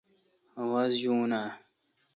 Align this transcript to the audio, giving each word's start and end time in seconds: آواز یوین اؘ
آواز 0.63 0.91
یوین 1.03 1.31
اؘ 1.41 1.49